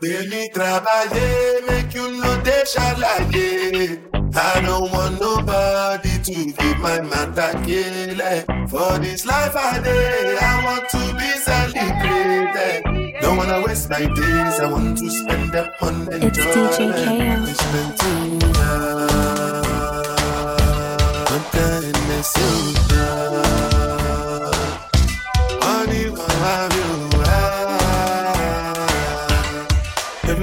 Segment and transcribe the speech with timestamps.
[0.00, 3.48] Baby, trabalhei, make you no dey ṣàlàyé.
[4.32, 8.32] I don't want nobody to give my man takele.
[8.70, 13.20] For this life I dey, I want to be celebrated.
[13.20, 17.48] Don't wanna waste my days, I want to spend them on enjoyment.
[21.84, 23.39] It's DJ KO.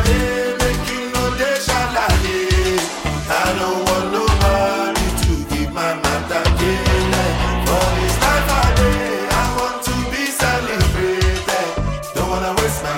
[12.41, 12.90] wanna waste my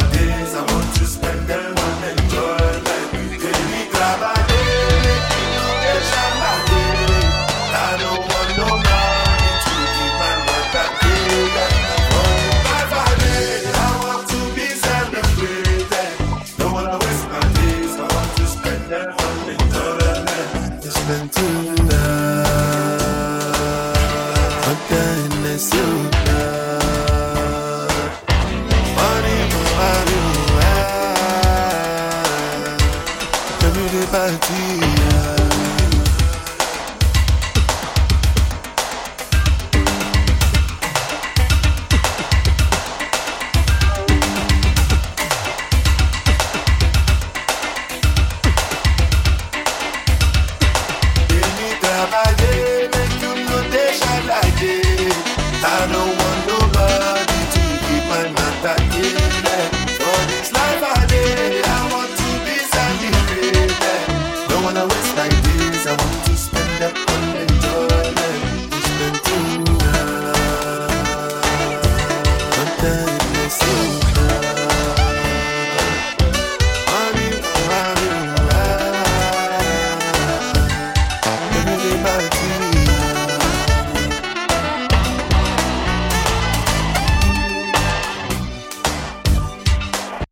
[34.28, 34.93] reality